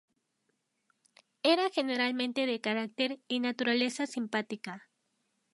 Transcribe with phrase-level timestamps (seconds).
[1.43, 4.89] Era generalmente de carácter y naturaleza simpática.